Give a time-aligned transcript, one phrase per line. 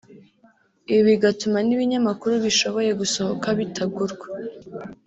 [0.91, 4.27] ibi bigatuma n’ibinyamakuru bishoboye gusohoka bitagurwa